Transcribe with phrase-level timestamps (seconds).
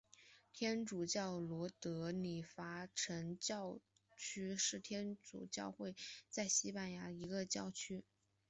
[0.51, 3.77] 天主教罗德里戈城教
[4.17, 5.95] 区是天主教会
[6.27, 8.03] 在西班牙的一个教区。